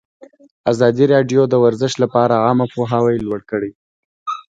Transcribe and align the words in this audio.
ازادي 0.71 1.05
راډیو 1.13 1.41
د 1.49 1.53
ورزش 1.63 1.93
لپاره 2.03 2.33
عامه 2.45 2.65
پوهاوي 2.73 3.17
لوړ 3.25 3.39
کړی. 3.51 3.71